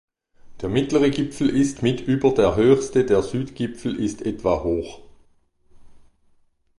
[0.63, 4.99] Der mittlere Gipfel ist mit über der höchste, der Südgipfel ist etwa hoch.